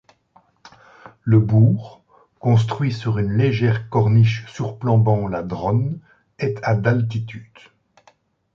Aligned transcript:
Le 1.21 1.39
bourg, 1.39 2.01
construit 2.39 2.91
sur 2.91 3.19
une 3.19 3.37
légère 3.37 3.87
corniche 3.89 4.47
surplombant 4.51 5.27
la 5.27 5.43
Dronne, 5.43 5.99
est 6.39 6.57
à 6.63 6.73
d'altitude. 6.73 7.45